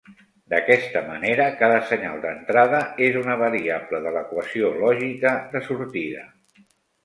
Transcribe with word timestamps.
D'aquesta 0.51 1.03
manera, 1.09 1.45
cada 1.59 1.75
senyal 1.91 2.23
d'entrada 2.23 2.81
és 3.09 3.19
una 3.23 3.37
variable 3.43 4.03
de 4.09 4.17
l'equació 4.19 4.75
lògica 4.83 5.37
de 5.57 5.67
sortida. 5.71 6.29